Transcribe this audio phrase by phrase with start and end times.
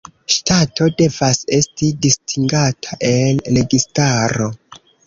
[0.35, 4.55] Ŝtato devas esti distingata el registaro.